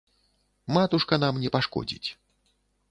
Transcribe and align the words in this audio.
Матушка 0.77 1.21
нам 1.25 1.39
не 1.45 1.49
пашкодзіць. 1.59 2.09